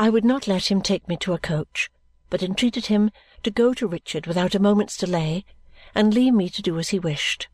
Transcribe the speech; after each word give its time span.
I 0.00 0.10
would 0.10 0.24
not 0.24 0.46
let 0.46 0.70
him 0.70 0.80
take 0.80 1.08
me 1.08 1.16
to 1.18 1.32
a 1.32 1.38
coach, 1.38 1.90
but 2.30 2.40
entreated 2.40 2.86
him 2.86 3.10
to 3.42 3.50
go 3.50 3.74
to 3.74 3.88
Richard 3.88 4.28
without 4.28 4.54
a 4.54 4.60
moment's 4.60 4.96
delay 4.96 5.44
and 5.92 6.14
leave 6.14 6.34
me 6.34 6.48
to 6.50 6.62
do 6.62 6.78
as 6.78 6.90
he 6.90 7.00
wished. 7.00 7.48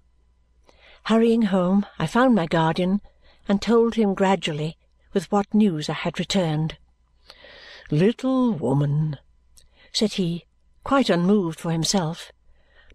Hurrying 1.04 1.42
home, 1.42 1.86
I 1.98 2.06
found 2.06 2.34
my 2.34 2.44
guardian 2.44 3.00
and 3.48 3.62
told 3.62 3.94
him 3.94 4.12
gradually 4.12 4.76
with 5.14 5.32
what 5.32 5.54
news 5.54 5.88
I 5.88 5.94
had 5.94 6.18
returned. 6.18 6.76
"Little 7.90 8.52
woman," 8.52 9.18
said 9.90 10.14
he, 10.14 10.44
quite 10.82 11.08
unmoved 11.08 11.58
for 11.58 11.72
himself, 11.72 12.30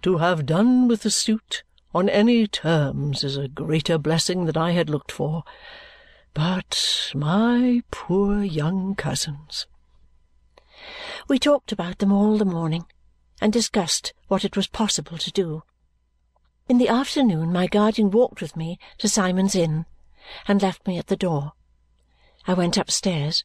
"to 0.04 0.18
have 0.18 0.46
done 0.46 0.88
with 0.88 1.02
the 1.02 1.10
suit 1.10 1.64
on 1.92 2.08
any 2.08 2.46
terms 2.46 3.24
is 3.24 3.36
a 3.36 3.48
greater 3.48 3.98
blessing 3.98 4.46
than 4.46 4.58
I 4.58 4.72
had 4.72 4.92
looked 4.92 5.12
for. 5.12 5.44
But 6.34 7.12
my 7.16 7.82
poor 7.92 8.44
young 8.44 8.96
cousins!" 8.96 9.66
We 11.28 11.40
talked 11.40 11.72
about 11.72 11.98
them 12.00 12.12
all 12.12 12.38
the 12.38 12.46
morning 12.46 12.86
and 13.42 13.52
discussed 13.52 14.14
what 14.28 14.46
it 14.46 14.56
was 14.56 14.68
possible 14.68 15.18
to 15.18 15.32
do. 15.32 15.64
In 16.68 16.78
the 16.78 16.90
afternoon 16.90 17.52
my 17.52 17.68
guardian 17.68 18.12
walked 18.12 18.42
with 18.42 18.56
me 18.56 18.78
to 19.00 19.10
Symond's 19.10 19.56
Inn 19.56 19.86
and 20.48 20.62
left 20.62 20.86
me 20.88 20.98
at 20.98 21.08
the 21.08 21.18
door. 21.18 21.54
I 22.46 22.54
went 22.54 22.78
upstairs. 22.78 23.44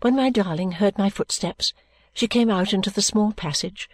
When 0.00 0.16
my 0.16 0.30
darling 0.30 0.72
heard 0.72 0.98
my 0.98 1.08
footsteps, 1.08 1.72
she 2.12 2.26
came 2.26 2.50
out 2.50 2.72
into 2.72 2.90
the 2.90 3.02
small 3.02 3.32
passage 3.32 3.88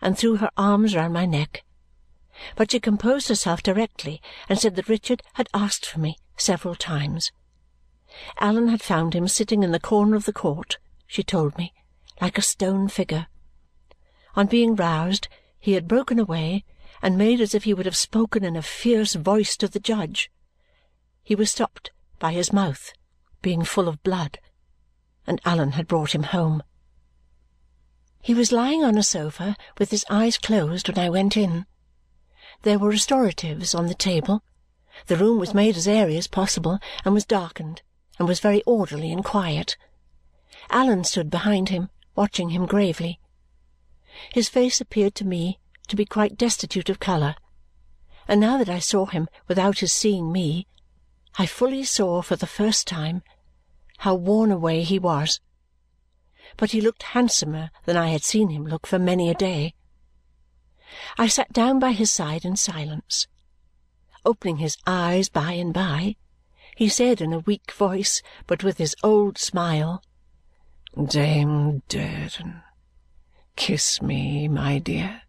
and 0.00 0.18
threw 0.18 0.36
her 0.36 0.50
arms 0.56 0.94
round 0.94 1.14
my 1.14 1.24
neck. 1.24 1.64
But 2.56 2.72
she 2.72 2.80
composed 2.80 3.28
herself 3.28 3.62
directly 3.62 4.20
and 4.48 4.58
said 4.58 4.76
that 4.76 4.88
Richard 4.88 5.22
had 5.34 5.48
asked 5.54 5.86
for 5.86 5.98
me 5.98 6.18
several 6.36 6.74
times. 6.74 7.32
Allan 8.38 8.68
had 8.68 8.82
found 8.82 9.14
him 9.14 9.28
sitting 9.28 9.62
in 9.62 9.72
the 9.72 9.80
corner 9.80 10.16
of 10.16 10.24
the 10.24 10.32
court, 10.32 10.78
she 11.06 11.22
told 11.22 11.56
me, 11.56 11.72
like 12.20 12.38
a 12.38 12.42
stone 12.42 12.88
figure. 12.88 13.26
On 14.34 14.46
being 14.46 14.74
roused, 14.74 15.28
he 15.58 15.72
had 15.72 15.88
broken 15.88 16.18
away 16.18 16.64
and 17.02 17.18
made 17.18 17.40
as 17.40 17.54
if 17.54 17.64
he 17.64 17.74
would 17.74 17.86
have 17.86 17.96
spoken 17.96 18.44
in 18.44 18.56
a 18.56 18.62
fierce 18.62 19.14
voice 19.14 19.56
to 19.56 19.68
the 19.68 19.80
judge. 19.80 20.30
He 21.22 21.34
was 21.34 21.50
stopped 21.50 21.90
by 22.18 22.32
his 22.32 22.52
mouth 22.52 22.92
being 23.42 23.64
full 23.64 23.88
of 23.88 24.02
blood, 24.02 24.38
and 25.26 25.40
Allan 25.44 25.72
had 25.72 25.88
brought 25.88 26.14
him 26.14 26.22
home. 26.22 26.62
He 28.20 28.34
was 28.34 28.52
lying 28.52 28.84
on 28.84 28.96
a 28.96 29.02
sofa 29.02 29.56
with 29.78 29.90
his 29.90 30.06
eyes 30.08 30.38
closed 30.38 30.88
when 30.88 30.98
I 30.98 31.10
went 31.10 31.36
in. 31.36 31.66
There 32.62 32.78
were 32.78 32.90
restoratives 32.90 33.74
on 33.74 33.88
the 33.88 33.94
table. 33.94 34.44
The 35.06 35.16
room 35.16 35.38
was 35.38 35.54
made 35.54 35.76
as 35.76 35.88
airy 35.88 36.16
as 36.16 36.26
possible 36.26 36.78
and 37.04 37.14
was 37.14 37.24
darkened 37.24 37.82
and 38.18 38.28
was 38.28 38.40
very 38.40 38.62
orderly 38.64 39.10
and 39.10 39.24
quiet. 39.24 39.76
Allan 40.70 41.04
stood 41.04 41.30
behind 41.30 41.70
him, 41.70 41.90
watching 42.14 42.50
him 42.50 42.66
gravely. 42.66 43.18
His 44.32 44.48
face 44.48 44.80
appeared 44.80 45.14
to 45.16 45.24
me 45.24 45.58
to 45.88 45.96
be 45.96 46.04
quite 46.04 46.36
destitute 46.36 46.88
of 46.88 47.00
colour, 47.00 47.34
and 48.28 48.40
now 48.40 48.58
that 48.58 48.68
I 48.68 48.78
saw 48.78 49.06
him 49.06 49.28
without 49.48 49.78
his 49.78 49.92
seeing 49.92 50.30
me, 50.30 50.66
I 51.38 51.46
fully 51.46 51.84
saw 51.84 52.22
for 52.22 52.36
the 52.36 52.46
first 52.46 52.86
time 52.86 53.22
how 53.98 54.14
worn 54.14 54.52
away 54.52 54.82
he 54.82 54.98
was. 54.98 55.40
But 56.56 56.72
he 56.72 56.80
looked 56.80 57.02
handsomer 57.02 57.70
than 57.84 57.96
I 57.96 58.08
had 58.08 58.22
seen 58.22 58.50
him 58.50 58.66
look 58.66 58.86
for 58.86 58.98
many 58.98 59.30
a 59.30 59.34
day. 59.34 59.74
I 61.16 61.28
sat 61.28 61.52
down 61.52 61.78
by 61.78 61.92
his 61.92 62.12
side 62.12 62.44
in 62.44 62.56
silence. 62.56 63.26
Opening 64.24 64.58
his 64.58 64.76
eyes 64.86 65.28
by 65.28 65.52
and 65.52 65.74
by, 65.74 66.16
he 66.76 66.88
said 66.88 67.20
in 67.20 67.32
a 67.32 67.40
weak 67.40 67.72
voice, 67.72 68.22
but 68.46 68.62
with 68.62 68.78
his 68.78 68.94
old 69.02 69.36
smile, 69.36 70.02
"Dame 70.96 71.82
Durden, 71.88 72.62
kiss 73.56 74.00
me, 74.00 74.46
my 74.48 74.78
dear." 74.78 75.22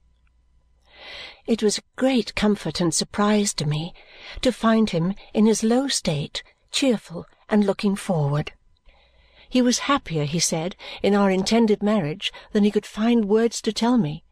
It 1.45 1.63
was 1.63 1.77
a 1.77 1.83
great 1.95 2.35
comfort 2.35 2.79
and 2.79 2.93
surprise 2.93 3.53
to 3.55 3.65
me 3.65 3.93
to 4.41 4.51
find 4.51 4.91
him 4.91 5.15
in 5.33 5.45
his 5.45 5.63
low 5.63 5.87
state 5.87 6.43
cheerful 6.71 7.25
and 7.49 7.65
looking 7.65 7.95
forward. 7.95 8.53
He 9.49 9.61
was 9.61 9.89
happier, 9.89 10.23
he 10.23 10.39
said, 10.39 10.75
in 11.01 11.13
our 11.13 11.29
intended 11.29 11.83
marriage 11.83 12.31
than 12.51 12.63
he 12.63 12.71
could 12.71 12.85
find 12.85 13.25
words 13.25 13.61
to 13.63 13.73
tell 13.73 13.97
me. 13.97 14.23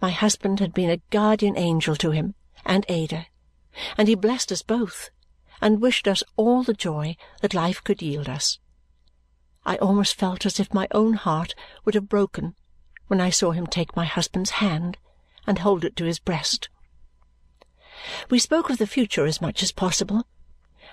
My 0.00 0.10
husband 0.10 0.60
had 0.60 0.74
been 0.74 0.90
a 0.90 1.02
guardian 1.10 1.56
angel 1.56 1.96
to 1.96 2.10
him 2.10 2.34
and 2.64 2.84
Ada, 2.88 3.26
and 3.96 4.08
he 4.08 4.14
blessed 4.14 4.52
us 4.52 4.62
both 4.62 5.10
and 5.60 5.80
wished 5.80 6.06
us 6.06 6.22
all 6.36 6.62
the 6.62 6.74
joy 6.74 7.16
that 7.40 7.54
life 7.54 7.82
could 7.82 8.02
yield 8.02 8.28
us. 8.28 8.58
I 9.64 9.76
almost 9.76 10.16
felt 10.16 10.44
as 10.44 10.60
if 10.60 10.74
my 10.74 10.88
own 10.90 11.14
heart 11.14 11.54
would 11.84 11.94
have 11.94 12.08
broken 12.08 12.54
when 13.06 13.20
I 13.20 13.30
saw 13.30 13.52
him 13.52 13.66
take 13.66 13.96
my 13.96 14.04
husband's 14.04 14.50
hand 14.50 14.98
and 15.46 15.58
hold 15.58 15.84
it 15.84 15.96
to 15.96 16.04
his 16.04 16.18
breast. 16.18 16.68
We 18.28 18.38
spoke 18.38 18.70
of 18.70 18.78
the 18.78 18.86
future 18.86 19.24
as 19.24 19.40
much 19.40 19.62
as 19.62 19.72
possible, 19.72 20.26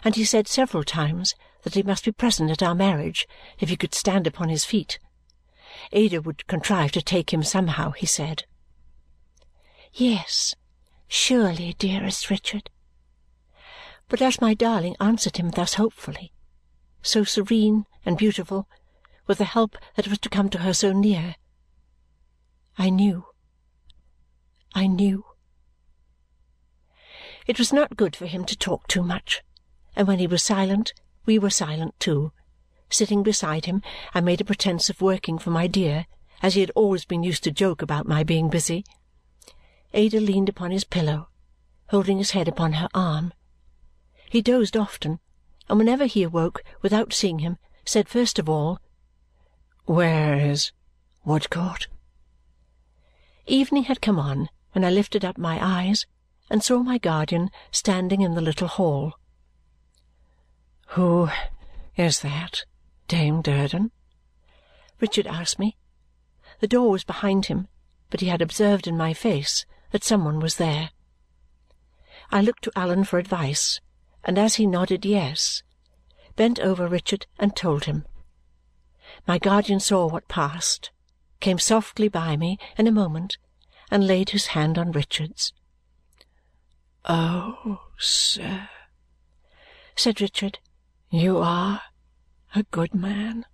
and 0.03 0.15
he 0.15 0.23
said 0.23 0.47
several 0.47 0.83
times 0.83 1.35
that 1.63 1.75
he 1.75 1.83
must 1.83 2.05
be 2.05 2.11
present 2.11 2.51
at 2.51 2.63
our 2.63 2.75
marriage 2.75 3.27
if 3.59 3.69
he 3.69 3.75
could 3.75 3.93
stand 3.93 4.27
upon 4.27 4.49
his 4.49 4.65
feet. 4.65 4.99
Ada 5.91 6.21
would 6.21 6.47
contrive 6.47 6.91
to 6.93 7.01
take 7.01 7.33
him 7.33 7.43
somehow, 7.43 7.91
he 7.91 8.05
said. 8.05 8.45
Yes, 9.93 10.55
surely, 11.13 11.73
dearest 11.77 12.29
Richard. 12.29 12.69
But 14.07 14.21
as 14.21 14.39
my 14.39 14.53
darling 14.53 14.95
answered 15.01 15.35
him 15.35 15.51
thus 15.51 15.73
hopefully, 15.73 16.31
so 17.01 17.25
serene 17.25 17.85
and 18.05 18.17
beautiful, 18.17 18.69
with 19.27 19.37
the 19.37 19.43
help 19.43 19.75
that 19.95 20.07
was 20.07 20.19
to 20.19 20.29
come 20.29 20.49
to 20.49 20.59
her 20.59 20.73
so 20.73 20.93
near, 20.93 21.35
I 22.77 22.89
knew, 22.89 23.25
I 24.73 24.87
knew. 24.87 25.25
It 27.45 27.59
was 27.59 27.73
not 27.73 27.97
good 27.97 28.15
for 28.15 28.25
him 28.25 28.45
to 28.45 28.57
talk 28.57 28.87
too 28.87 29.03
much, 29.03 29.43
and 29.97 30.07
when 30.07 30.19
he 30.19 30.27
was 30.27 30.41
silent, 30.41 30.93
we 31.25 31.37
were 31.37 31.49
silent 31.49 31.99
too. 31.99 32.31
Sitting 32.89 33.21
beside 33.21 33.65
him, 33.65 33.83
I 34.13 34.21
made 34.21 34.39
a 34.39 34.45
pretence 34.45 34.89
of 34.89 35.01
working 35.01 35.37
for 35.37 35.49
my 35.49 35.67
dear, 35.67 36.05
as 36.41 36.53
he 36.53 36.61
had 36.61 36.71
always 36.73 37.03
been 37.03 37.21
used 37.21 37.43
to 37.43 37.51
joke 37.51 37.81
about 37.81 38.07
my 38.07 38.23
being 38.23 38.49
busy. 38.49 38.85
Ada 39.93 40.21
leaned 40.21 40.47
upon 40.47 40.71
his 40.71 40.85
pillow, 40.85 41.27
holding 41.89 42.17
his 42.17 42.31
head 42.31 42.47
upon 42.47 42.73
her 42.73 42.87
arm. 42.93 43.33
He 44.29 44.41
dozed 44.41 44.77
often, 44.77 45.19
and 45.67 45.77
whenever 45.77 46.05
he 46.05 46.23
awoke 46.23 46.63
without 46.81 47.11
seeing 47.11 47.39
him, 47.39 47.57
said 47.83 48.07
first 48.07 48.39
of 48.39 48.47
all, 48.47 48.79
"Where 49.83 50.39
is 50.39 50.71
Woodcourt?" 51.25 51.89
Evening 53.45 53.83
had 53.83 54.01
come 54.01 54.17
on 54.17 54.49
when 54.71 54.85
I 54.85 54.89
lifted 54.89 55.25
up 55.25 55.37
my 55.37 55.59
eyes 55.61 56.05
and 56.49 56.63
saw 56.63 56.79
my 56.79 56.97
guardian 56.97 57.51
standing 57.69 58.21
in 58.21 58.33
the 58.33 58.41
little 58.41 58.69
hall. 58.69 59.19
"Who 60.95 61.29
is 61.97 62.21
that, 62.21 62.63
Dame 63.09 63.41
Durden?" 63.41 63.91
Richard 65.01 65.27
asked 65.27 65.59
me. 65.59 65.75
The 66.61 66.67
door 66.67 66.91
was 66.91 67.03
behind 67.03 67.47
him, 67.47 67.67
but 68.09 68.21
he 68.21 68.27
had 68.27 68.41
observed 68.41 68.87
in 68.87 68.95
my 68.95 69.13
face 69.13 69.65
that 69.91 70.03
some 70.03 70.25
one 70.25 70.39
was 70.39 70.55
there. 70.55 70.91
I 72.31 72.41
looked 72.41 72.63
to 72.63 72.71
Allan 72.75 73.03
for 73.03 73.19
advice, 73.19 73.79
and 74.23 74.37
as 74.37 74.55
he 74.55 74.65
nodded 74.65 75.05
yes, 75.05 75.63
bent 76.35 76.59
over 76.59 76.87
Richard 76.87 77.27
and 77.37 77.55
told 77.55 77.85
him. 77.85 78.05
My 79.27 79.37
guardian 79.37 79.79
saw 79.79 80.07
what 80.07 80.27
passed, 80.27 80.91
came 81.39 81.59
softly 81.59 82.07
by 82.07 82.37
me 82.37 82.57
in 82.77 82.87
a 82.87 82.91
moment, 82.91 83.37
and 83.89 84.07
laid 84.07 84.29
his 84.29 84.47
hand 84.47 84.77
on 84.77 84.91
Richard's. 84.91 85.53
"Oh, 87.05 87.81
sir," 87.97 88.69
said 89.95 90.21
Richard, 90.21 90.59
"you 91.09 91.39
are 91.39 91.81
a 92.55 92.63
good 92.63 92.93
man. 92.93 93.45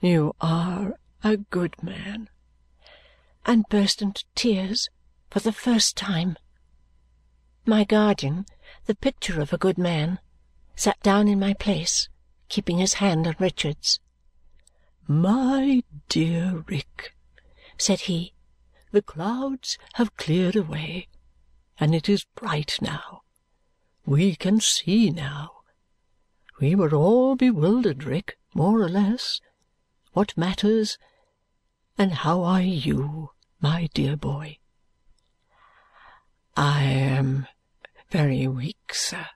You 0.00 0.34
are 0.40 0.98
a 1.22 1.36
good 1.36 1.80
man!" 1.82 2.28
and 3.46 3.68
burst 3.68 4.02
into 4.02 4.24
tears 4.34 4.88
for 5.34 5.40
the 5.40 5.52
first 5.52 5.96
time. 5.96 6.36
My 7.66 7.82
guardian, 7.82 8.46
the 8.86 8.94
picture 8.94 9.40
of 9.40 9.52
a 9.52 9.58
good 9.58 9.76
man, 9.76 10.20
sat 10.76 11.00
down 11.00 11.26
in 11.26 11.40
my 11.40 11.54
place, 11.54 12.08
keeping 12.48 12.78
his 12.78 12.94
hand 13.02 13.26
on 13.26 13.34
Richard's. 13.40 13.98
"My 15.08 15.82
dear 16.08 16.62
Rick," 16.68 17.16
said 17.76 18.02
he, 18.02 18.32
"the 18.92 19.02
clouds 19.02 19.76
have 19.94 20.16
cleared 20.16 20.54
away, 20.54 21.08
and 21.80 21.96
it 21.96 22.08
is 22.08 22.30
bright 22.36 22.78
now. 22.80 23.22
We 24.06 24.36
can 24.36 24.60
see 24.60 25.10
now. 25.10 25.50
We 26.60 26.76
were 26.76 26.94
all 26.94 27.34
bewildered, 27.34 28.04
Rick, 28.04 28.38
more 28.54 28.80
or 28.80 28.88
less. 28.88 29.40
What 30.12 30.36
matters? 30.36 30.96
And 31.98 32.12
how 32.22 32.44
are 32.44 32.62
you, 32.62 33.30
my 33.60 33.88
dear 33.94 34.16
boy?" 34.16 34.58
"I 36.56 36.82
am 36.84 37.48
very 38.10 38.46
weak, 38.46 38.94
sir, 38.94 39.26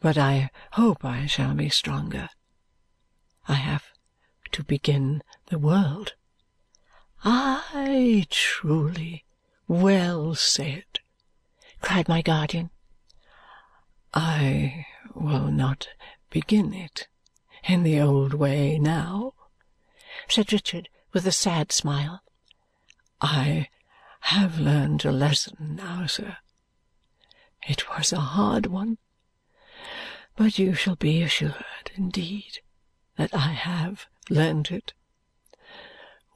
but 0.00 0.18
I 0.18 0.50
hope 0.72 1.04
I 1.04 1.26
shall 1.26 1.54
be 1.54 1.68
stronger. 1.68 2.28
I 3.46 3.54
have 3.54 3.84
to 4.50 4.64
begin 4.64 5.22
the 5.46 5.58
world. 5.58 6.14
Ay, 7.24 8.26
truly, 8.28 9.24
well 9.68 10.34
said, 10.34 10.98
cried 11.80 12.08
my 12.08 12.22
guardian. 12.22 12.70
I 14.12 14.86
will 15.14 15.52
not 15.52 15.88
begin 16.30 16.74
it 16.74 17.06
in 17.62 17.84
the 17.84 18.00
old 18.00 18.34
way 18.34 18.80
now, 18.80 19.34
said 20.28 20.52
Richard 20.52 20.88
with 21.12 21.24
a 21.26 21.32
sad 21.32 21.70
smile. 21.70 22.22
I 23.20 23.68
have 24.26 24.58
learned 24.58 25.04
a 25.04 25.12
lesson 25.12 25.76
now, 25.76 26.04
sir. 26.04 26.36
It 27.68 27.88
was 27.88 28.12
a 28.12 28.18
hard 28.18 28.66
one, 28.66 28.98
but 30.34 30.58
you 30.58 30.74
shall 30.74 30.96
be 30.96 31.22
assured, 31.22 31.92
indeed, 31.94 32.58
that 33.16 33.32
I 33.32 33.52
have 33.52 34.06
learned 34.28 34.72
it. 34.72 34.94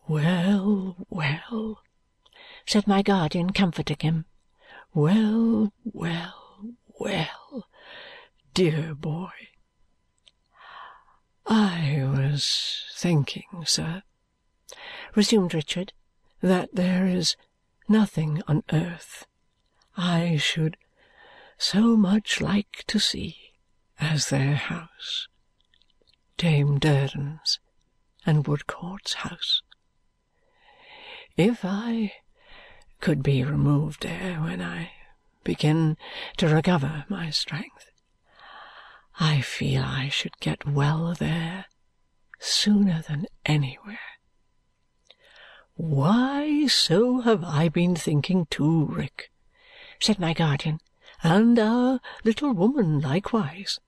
Well, 0.07 1.05
well, 1.09 1.83
said 2.65 2.87
my 2.87 3.03
guardian, 3.03 3.51
comforting 3.51 3.99
him. 3.99 4.25
Well, 4.95 5.73
well, 5.85 6.75
well, 7.01 7.67
dear 8.55 8.95
boy. 8.95 9.33
I 11.45 12.05
was 12.05 12.85
thinking, 12.95 13.65
sir, 13.67 14.05
resumed 15.17 15.55
Richard, 15.55 15.93
that 16.41 16.73
there 16.73 17.07
is 17.07 17.35
nothing 17.91 18.41
on 18.47 18.63
earth 18.73 19.27
I 19.97 20.37
should 20.37 20.77
so 21.59 21.97
much 21.97 22.41
like 22.41 22.85
to 22.87 22.99
see 22.99 23.37
as 23.99 24.29
their 24.31 24.55
house, 24.55 25.29
Dame 26.39 26.79
Durden's 26.79 27.59
and 28.25 28.47
Woodcourt's 28.47 29.15
house. 29.15 29.63
If 31.37 31.65
I 31.65 32.13
could 33.01 33.23
be 33.23 33.43
removed 33.45 34.03
there 34.03 34.37
when 34.41 34.63
I 34.63 34.93
begin 35.45 35.97
to 36.39 36.49
recover 36.49 37.05
my 37.09 37.31
strength, 37.31 37.91
I 39.19 39.41
feel 39.41 39.83
I 39.83 40.09
should 40.09 40.39
get 40.41 40.67
well 40.67 41.13
there 41.13 41.67
sooner 42.39 43.03
than 43.07 43.27
anywhere. 43.45 44.20
Why, 45.83 46.67
so 46.67 47.23
have 47.23 47.43
I 47.43 47.71
been 47.71 47.97
thinking 47.97 48.45
too, 48.51 48.85
Rick, 48.85 49.31
said 49.99 50.19
my 50.19 50.35
guardian, 50.35 50.79
and 51.23 51.59
our 51.59 52.01
little 52.23 52.53
woman 52.53 53.01
likewise. 53.01 53.81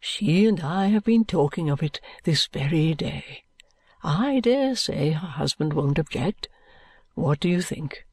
She 0.00 0.46
and 0.46 0.60
I 0.60 0.86
have 0.86 1.04
been 1.04 1.26
talking 1.26 1.68
of 1.68 1.82
it 1.82 2.00
this 2.24 2.46
very 2.46 2.94
day. 2.94 3.44
I 4.02 4.40
dare 4.40 4.74
say 4.76 5.10
her 5.10 5.26
husband 5.26 5.74
won't 5.74 5.98
object. 5.98 6.48
What 7.12 7.38
do 7.40 7.50
you 7.50 7.60
think? 7.60 8.06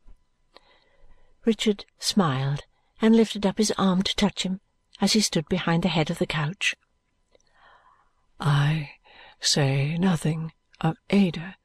Richard 1.45 1.85
smiled 1.99 2.63
and 3.01 3.15
lifted 3.15 3.45
up 3.45 3.57
his 3.57 3.71
arm 3.77 4.03
to 4.03 4.15
touch 4.17 4.43
him 4.43 4.59
as 4.99 5.13
he 5.13 5.21
stood 5.21 5.47
behind 5.47 5.83
the 5.83 5.87
head 5.87 6.09
of 6.09 6.19
the 6.19 6.27
couch. 6.27 6.75
I 8.37 8.95
say 9.39 9.97
nothing 9.97 10.51
of 10.81 10.97
Ada, 11.09 11.55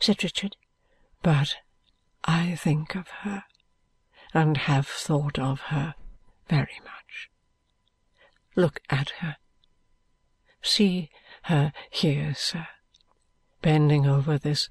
said 0.00 0.24
Richard, 0.24 0.56
but 1.24 1.56
I 2.26 2.54
think 2.54 2.94
of 2.94 3.08
her 3.22 3.44
and 4.34 4.58
have 4.58 4.86
thought 4.86 5.38
of 5.38 5.58
her 5.72 5.94
very 6.50 6.78
much. 6.84 7.30
Look 8.54 8.80
at 8.90 9.08
her. 9.20 9.36
See 10.60 11.10
her 11.44 11.72
here, 11.90 12.34
sir, 12.34 12.66
bending 13.62 14.06
over 14.06 14.36
this 14.36 14.68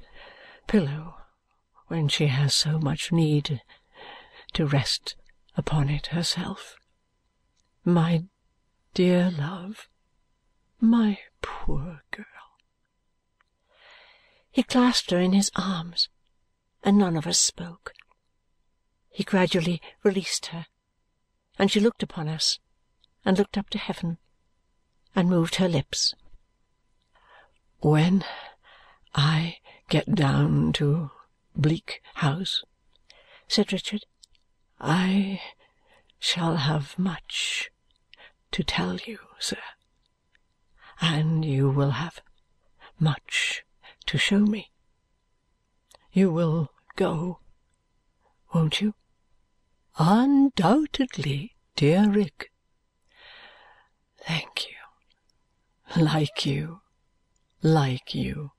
pillow 0.68 1.16
when 1.88 2.08
she 2.08 2.28
has 2.28 2.54
so 2.54 2.78
much 2.78 3.12
need 3.12 3.62
to 4.54 4.68
rest 4.68 5.16
upon 5.58 5.90
it 5.90 6.08
herself. 6.08 6.76
My 7.84 8.26
dear 8.94 9.32
love, 9.32 9.90
my 10.80 11.18
poor 11.42 12.04
girl. 12.12 12.26
He 14.52 14.62
clasped 14.62 15.10
her 15.10 15.20
in 15.20 15.34
his 15.34 15.50
arms, 15.56 16.10
and 16.84 16.98
none 16.98 17.16
of 17.16 17.26
us 17.26 17.40
spoke. 17.40 17.94
He 19.10 19.24
gradually 19.24 19.82
released 20.04 20.48
her, 20.48 20.66
and 21.58 21.72
she 21.72 21.80
looked 21.80 22.04
upon 22.04 22.28
us, 22.28 22.60
and 23.24 23.38
looked 23.38 23.58
up 23.58 23.70
to 23.70 23.78
heaven, 23.78 24.18
and 25.16 25.30
moved 25.30 25.56
her 25.56 25.70
lips. 25.70 26.14
When 27.80 28.26
I 29.14 29.58
get 29.90 30.16
down 30.16 30.74
to 30.74 31.12
Bleak 31.56 32.02
House, 32.16 32.64
said 33.48 33.72
Richard, 33.72 34.06
I 34.80 35.42
shall 36.20 36.56
have 36.58 36.98
much 36.98 37.70
to 38.52 38.64
tell 38.64 38.98
you, 38.98 39.20
sir, 39.40 39.62
and 41.00 41.46
you 41.46 41.70
will 41.70 41.92
have 41.92 42.20
much 43.00 43.64
to 44.08 44.18
show 44.18 44.40
me. 44.40 44.72
You 46.12 46.32
will 46.32 46.73
go, 46.96 47.40
won't 48.54 48.82
you? 48.82 48.94
Undoubtedly, 49.98 51.56
dear 51.76 52.10
Rick. 52.10 52.52
Thank 54.26 54.68
you. 54.68 56.02
Like 56.02 56.46
you. 56.46 56.82
Like 57.62 58.14
you, 58.14 58.52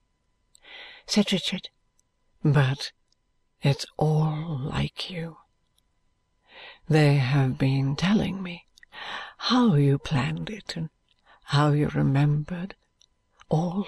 said 1.05 1.31
Richard. 1.31 1.69
But 2.43 2.91
it's 3.61 3.85
all 3.97 4.59
like 4.63 5.11
you. 5.11 5.37
They 6.89 7.15
have 7.17 7.57
been 7.57 7.95
telling 7.95 8.41
me 8.41 8.65
how 9.37 9.75
you 9.75 9.99
planned 9.99 10.49
it 10.49 10.75
and 10.75 10.89
how 11.45 11.71
you 11.71 11.87
remembered 11.89 12.75
all 13.49 13.87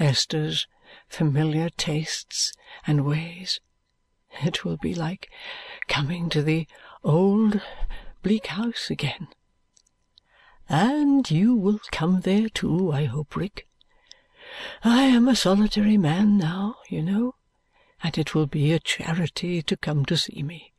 Esther's 0.00 0.66
familiar 1.08 1.68
tastes 1.68 2.52
and 2.86 3.04
ways. 3.04 3.60
It 4.42 4.64
will 4.64 4.76
be 4.76 4.94
like 4.94 5.30
coming 5.88 6.28
to 6.30 6.42
the 6.42 6.66
old 7.02 7.60
Bleak 8.22 8.46
House 8.46 8.90
again. 8.90 9.28
And 10.68 11.30
you 11.30 11.54
will 11.54 11.80
come 11.90 12.20
there 12.20 12.48
too, 12.48 12.92
I 12.92 13.04
hope, 13.04 13.34
Rick. 13.34 13.66
I 14.82 15.02
am 15.02 15.28
a 15.28 15.36
solitary 15.36 15.96
man 15.96 16.38
now, 16.38 16.76
you 16.88 17.02
know, 17.02 17.34
and 18.02 18.16
it 18.16 18.34
will 18.34 18.46
be 18.46 18.72
a 18.72 18.78
charity 18.78 19.62
to 19.62 19.76
come 19.76 20.04
to 20.06 20.16
see 20.16 20.42
me. 20.42 20.72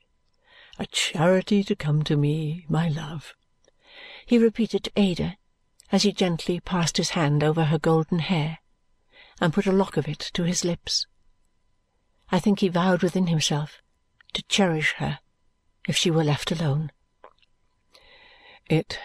A 0.80 0.86
charity 0.88 1.64
to 1.66 1.76
come 1.76 2.04
to 2.04 2.16
me, 2.16 2.66
my 2.68 2.88
love," 2.88 3.34
he 4.26 4.38
repeated 4.38 4.86
to 4.86 4.92
Ada 4.96 5.38
as 5.92 6.04
he 6.04 6.12
gently 6.12 6.60
passed 6.60 6.98
his 6.98 7.12
hand 7.12 7.44
over 7.44 7.66
her 7.66 7.78
golden 7.78 8.20
hair 8.20 8.60
and 9.40 9.54
put 9.54 9.68
a 9.68 9.72
lock 9.72 9.98
of 9.98 10.08
it 10.08 10.32
to 10.34 10.44
his 10.44 10.64
lips. 10.64 11.06
I 12.32 12.40
think 12.40 12.60
he 12.60 12.70
vowed 12.70 13.04
within 13.04 13.28
himself 13.28 13.82
to 14.34 14.44
cherish 14.44 14.94
her 14.94 15.20
if 15.88 15.98
she 15.98 16.10
were 16.10 16.24
left 16.24 16.52
alone. 16.52 16.92
It 18.68 19.00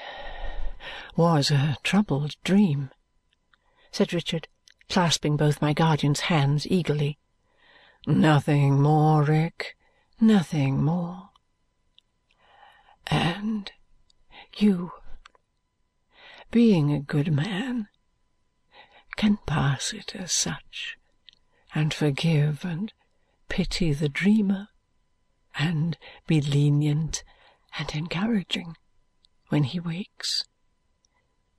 was 1.16 1.50
a 1.50 1.76
troubled 1.82 2.36
dream, 2.44 2.90
said 3.90 4.12
Richard, 4.12 4.46
clasping 4.88 5.36
both 5.36 5.60
my 5.60 5.72
guardian's 5.72 6.20
hands 6.20 6.66
eagerly. 6.68 7.18
Nothing 8.06 8.80
more, 8.80 9.24
Rick, 9.24 9.76
nothing 10.20 10.84
more. 10.84 11.30
And 13.08 13.72
you, 14.56 14.92
being 16.52 16.92
a 16.92 17.00
good 17.00 17.32
man, 17.32 17.88
can 19.16 19.38
pass 19.46 19.92
it 19.92 20.14
as 20.14 20.30
such, 20.30 20.96
and 21.74 21.92
forgive 21.92 22.64
and 22.64 22.92
pity 23.48 23.92
the 23.92 24.08
dreamer, 24.08 24.68
and 25.58 25.96
be 26.26 26.40
lenient 26.40 27.24
and 27.78 27.94
encouraging 27.94 28.76
when 29.48 29.64
he 29.64 29.80
wakes. 29.80 30.44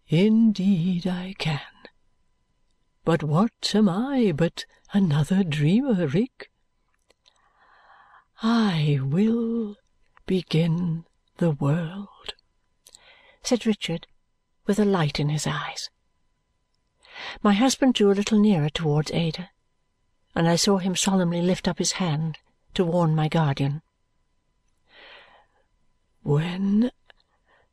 Indeed 0.07 1.07
I 1.07 1.35
can. 1.37 1.61
But 3.03 3.23
what 3.23 3.73
am 3.73 3.87
I 3.89 4.31
but 4.35 4.65
another 4.93 5.43
dreamer, 5.43 6.07
Rick? 6.07 6.51
I 8.41 8.99
will 9.01 9.75
begin 10.25 11.05
the 11.37 11.51
world, 11.51 12.33
said 13.41 13.65
Richard 13.65 14.07
with 14.65 14.77
a 14.79 14.85
light 14.85 15.19
in 15.19 15.29
his 15.29 15.47
eyes. 15.47 15.89
My 17.41 17.53
husband 17.53 17.95
drew 17.95 18.11
a 18.11 18.13
little 18.13 18.39
nearer 18.39 18.69
towards 18.69 19.11
Ada, 19.11 19.49
and 20.37 20.47
I 20.47 20.55
saw 20.55 20.77
him 20.77 20.95
solemnly 20.95 21.41
lift 21.41 21.67
up 21.67 21.79
his 21.79 21.93
hand 21.93 22.37
to 22.75 22.85
warn 22.85 23.15
my 23.15 23.27
guardian. 23.27 23.81
When 26.21 26.91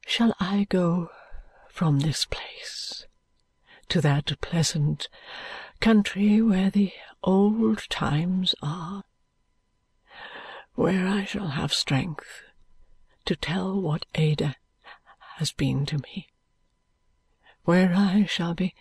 shall 0.07 0.35
I 0.41 0.67
go 0.71 1.11
from 1.69 2.01
this 2.01 2.25
place 2.25 3.05
to 3.91 4.01
that 4.01 4.41
pleasant 4.41 5.11
country 5.79 6.41
where 6.41 6.71
the 6.71 6.91
old 7.23 7.87
times 7.91 8.55
are, 8.63 9.05
where 10.75 11.07
I 11.07 11.27
shall 11.27 11.49
have 11.49 11.75
strength 11.75 12.45
to 13.27 13.37
tell 13.37 13.79
what 13.79 14.07
Ada 14.15 14.57
has 15.37 15.53
been 15.53 15.85
to 15.85 15.99
me, 15.99 16.29
where 17.65 17.93
I 17.95 18.25
shall 18.25 18.55
be 18.55 18.75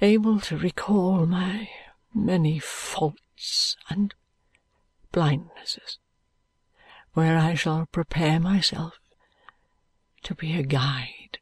able 0.00 0.40
to 0.40 0.56
recall 0.56 1.26
my 1.26 1.68
many 2.16 2.58
faults 2.58 3.76
and 3.90 4.14
blindnesses, 5.12 5.98
where 7.12 7.36
I 7.36 7.54
shall 7.54 7.86
prepare 7.92 8.40
myself 8.40 8.98
to 10.22 10.34
be 10.34 10.56
a 10.56 10.62
guide 10.62 11.38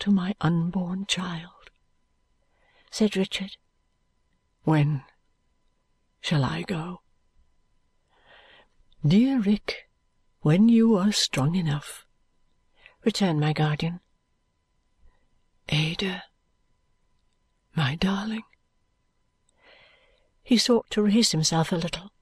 to 0.00 0.10
my 0.10 0.34
unborn 0.40 1.06
child, 1.06 1.70
said 2.90 3.16
Richard. 3.16 3.56
When 4.62 5.02
shall 6.20 6.44
I 6.44 6.62
go? 6.62 7.02
Dear 9.06 9.38
Rick, 9.40 9.90
when 10.40 10.68
you 10.68 10.96
are 10.96 11.12
strong 11.12 11.54
enough, 11.54 12.06
returned 13.04 13.40
my 13.40 13.52
guardian. 13.52 14.00
Ada, 15.68 16.24
my 17.76 17.96
darling. 17.96 18.44
He 20.44 20.58
sought 20.58 20.90
to 20.90 21.02
raise 21.02 21.32
himself 21.32 21.72
a 21.72 21.76
little. 21.76 22.12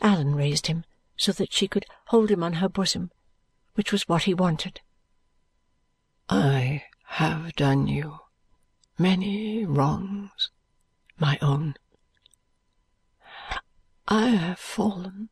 Allan 0.00 0.34
raised 0.34 0.66
him 0.68 0.84
so 1.16 1.32
that 1.32 1.52
she 1.52 1.66
could 1.66 1.86
hold 2.06 2.30
him 2.30 2.42
on 2.42 2.54
her 2.54 2.68
bosom, 2.68 3.10
which 3.74 3.92
was 3.92 4.08
what 4.08 4.24
he 4.24 4.34
wanted. 4.34 4.80
I 6.28 6.84
have 7.06 7.54
done 7.56 7.88
you 7.88 8.18
many 8.98 9.64
wrongs, 9.64 10.50
my 11.18 11.38
own. 11.40 11.74
I 14.06 14.28
have 14.28 14.58
fallen 14.58 15.30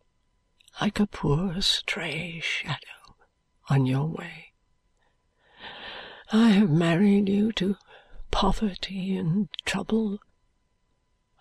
like 0.81 0.99
a 0.99 1.07
poor 1.07 1.61
stray 1.61 2.41
shadow 2.41 3.17
on 3.69 3.85
your 3.85 4.07
way. 4.07 4.53
I 6.33 6.51
have 6.51 6.71
married 6.71 7.29
you 7.29 7.53
to 7.53 7.77
poverty 8.31 9.17
and 9.17 9.49
trouble. 9.67 10.21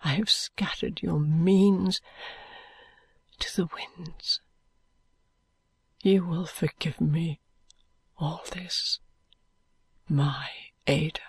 I 0.04 0.14
have 0.14 0.30
scattered 0.30 1.02
your 1.02 1.18
means 1.18 2.00
to 3.40 3.56
the 3.56 3.68
winds. 3.74 4.40
You 6.02 6.24
will 6.24 6.46
forgive 6.46 7.00
me 7.00 7.40
all 8.18 8.42
this, 8.52 9.00
my 10.08 10.48
Ada, 10.86 11.20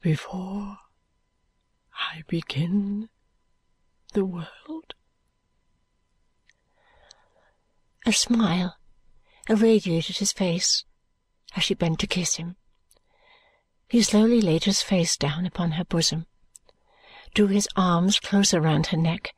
before 0.00 0.78
I 1.94 2.22
begin 2.28 3.08
the 4.12 4.24
world. 4.24 4.94
A 8.04 8.12
smile 8.12 8.76
irradiated 9.48 10.18
his 10.18 10.32
face 10.32 10.84
as 11.56 11.64
she 11.64 11.74
bent 11.74 11.98
to 12.00 12.06
kiss 12.06 12.36
him. 12.36 12.56
He 13.88 14.02
slowly 14.02 14.40
laid 14.40 14.64
his 14.64 14.82
face 14.82 15.16
down 15.16 15.46
upon 15.46 15.72
her 15.72 15.84
bosom, 15.84 16.26
drew 17.36 17.48
his 17.48 17.68
arms 17.76 18.18
closer 18.18 18.62
round 18.62 18.86
her 18.86 18.96
neck, 18.96 19.34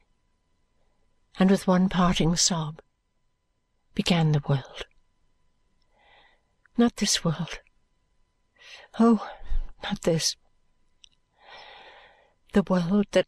and 1.37 1.51
with 1.51 1.67
one 1.67 1.89
parting 1.89 2.37
sob 2.37 2.81
began 3.93 4.31
the 4.31 4.43
world. 4.49 4.87
Not 6.77 6.95
this 6.99 7.25
world. 7.25 7.59
Oh, 9.01 9.29
not 9.83 10.03
this. 10.03 10.37
The 12.53 12.63
world 12.63 13.07
that 13.11 13.27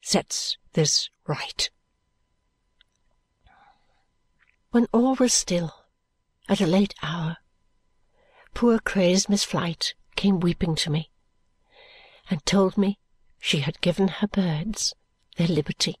sets 0.00 0.56
this 0.72 1.10
right. 1.26 1.68
When 4.70 4.86
all 4.94 5.16
was 5.16 5.34
still, 5.34 5.84
at 6.48 6.62
a 6.62 6.66
late 6.66 6.94
hour, 7.02 7.36
poor 8.54 8.78
crazed 8.78 9.28
Miss 9.28 9.44
Flite 9.44 9.92
came 10.16 10.40
weeping 10.40 10.76
to 10.76 10.88
me 10.88 11.10
and 12.30 12.42
told 12.46 12.78
me 12.78 12.98
she 13.44 13.58
had 13.58 13.80
given 13.80 14.06
her 14.06 14.28
birds 14.28 14.94
their 15.36 15.48
liberty 15.48 15.96